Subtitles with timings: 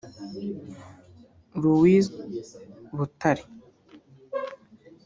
[1.61, 2.03] Louis
[2.95, 3.43] Butare